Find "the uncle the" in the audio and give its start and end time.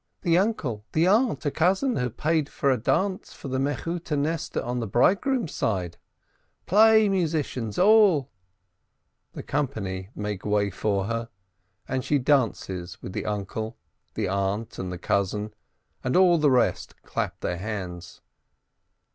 0.23-1.05, 13.13-14.27